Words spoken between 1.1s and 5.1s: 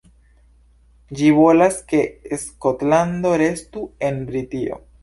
Ĝi volas ke Skotlando restu en Britio.